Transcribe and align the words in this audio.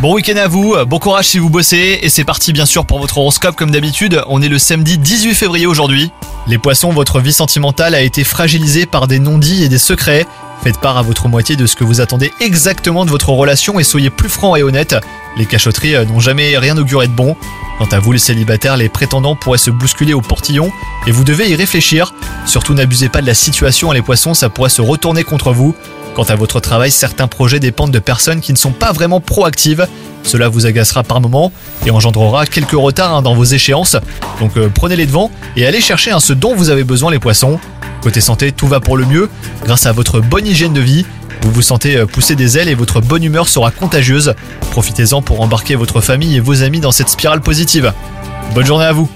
Bon 0.00 0.14
week-end 0.14 0.36
à 0.36 0.48
vous, 0.48 0.74
bon 0.86 0.98
courage 0.98 1.28
si 1.28 1.38
vous 1.38 1.50
bossez, 1.50 2.00
et 2.02 2.08
c'est 2.08 2.24
parti 2.24 2.52
bien 2.52 2.66
sûr 2.66 2.84
pour 2.84 2.98
votre 2.98 3.18
horoscope 3.18 3.54
comme 3.54 3.70
d'habitude, 3.70 4.22
on 4.26 4.42
est 4.42 4.48
le 4.48 4.58
samedi 4.58 4.98
18 4.98 5.34
février 5.34 5.66
aujourd'hui. 5.66 6.10
Les 6.48 6.58
poissons, 6.58 6.90
votre 6.90 7.20
vie 7.20 7.32
sentimentale 7.32 7.94
a 7.94 8.00
été 8.00 8.24
fragilisée 8.24 8.86
par 8.86 9.06
des 9.06 9.20
non-dits 9.20 9.62
et 9.62 9.68
des 9.68 9.78
secrets. 9.78 10.26
Faites 10.64 10.80
part 10.80 10.96
à 10.96 11.02
votre 11.02 11.28
moitié 11.28 11.54
de 11.54 11.66
ce 11.66 11.76
que 11.76 11.84
vous 11.84 12.00
attendez 12.00 12.32
exactement 12.40 13.04
de 13.04 13.10
votre 13.10 13.28
relation 13.30 13.78
et 13.78 13.84
soyez 13.84 14.10
plus 14.10 14.28
franc 14.28 14.56
et 14.56 14.64
honnête. 14.64 14.96
Les 15.36 15.46
cachotteries 15.46 15.94
euh, 15.94 16.04
n'ont 16.04 16.18
jamais 16.18 16.58
rien 16.58 16.76
auguré 16.76 17.06
de 17.06 17.12
bon. 17.12 17.36
Quant 17.78 17.86
à 17.92 18.00
vous 18.00 18.10
les 18.10 18.18
célibataires, 18.18 18.76
les 18.76 18.88
prétendants 18.88 19.36
pourraient 19.36 19.58
se 19.58 19.70
bousculer 19.70 20.14
au 20.14 20.20
portillon 20.20 20.72
et 21.06 21.12
vous 21.12 21.22
devez 21.22 21.48
y 21.48 21.54
réfléchir. 21.54 22.12
Surtout 22.44 22.74
n'abusez 22.74 23.08
pas 23.08 23.20
de 23.20 23.26
la 23.26 23.34
situation 23.34 23.92
les 23.92 24.02
poissons, 24.02 24.34
ça 24.34 24.48
pourrait 24.48 24.70
se 24.70 24.82
retourner 24.82 25.22
contre 25.22 25.52
vous. 25.52 25.76
Quant 26.18 26.24
à 26.24 26.34
votre 26.34 26.58
travail, 26.58 26.90
certains 26.90 27.28
projets 27.28 27.60
dépendent 27.60 27.92
de 27.92 28.00
personnes 28.00 28.40
qui 28.40 28.50
ne 28.52 28.58
sont 28.58 28.72
pas 28.72 28.90
vraiment 28.90 29.20
proactives. 29.20 29.86
Cela 30.24 30.48
vous 30.48 30.66
agacera 30.66 31.04
par 31.04 31.20
moments 31.20 31.52
et 31.86 31.92
engendrera 31.92 32.44
quelques 32.44 32.72
retards 32.72 33.14
hein, 33.14 33.22
dans 33.22 33.36
vos 33.36 33.44
échéances. 33.44 33.96
Donc 34.40 34.56
euh, 34.56 34.68
prenez 34.68 34.96
les 34.96 35.06
devants 35.06 35.30
et 35.54 35.64
allez 35.64 35.80
chercher 35.80 36.10
ce 36.18 36.32
dont 36.32 36.56
vous 36.56 36.70
avez 36.70 36.82
besoin 36.82 37.12
les 37.12 37.20
poissons. 37.20 37.60
Côté 38.02 38.20
santé, 38.20 38.50
tout 38.50 38.66
va 38.66 38.80
pour 38.80 38.96
le 38.96 39.06
mieux. 39.06 39.30
Grâce 39.64 39.86
à 39.86 39.92
votre 39.92 40.18
bonne 40.18 40.44
hygiène 40.44 40.72
de 40.72 40.80
vie, 40.80 41.06
vous 41.42 41.52
vous 41.52 41.62
sentez 41.62 41.96
euh, 41.96 42.06
pousser 42.06 42.34
des 42.34 42.58
ailes 42.58 42.68
et 42.68 42.74
votre 42.74 43.00
bonne 43.00 43.22
humeur 43.22 43.46
sera 43.46 43.70
contagieuse. 43.70 44.34
Profitez-en 44.72 45.22
pour 45.22 45.40
embarquer 45.40 45.76
votre 45.76 46.00
famille 46.00 46.34
et 46.34 46.40
vos 46.40 46.64
amis 46.64 46.80
dans 46.80 46.90
cette 46.90 47.10
spirale 47.10 47.42
positive. 47.42 47.92
Bonne 48.56 48.66
journée 48.66 48.86
à 48.86 48.92
vous 48.92 49.08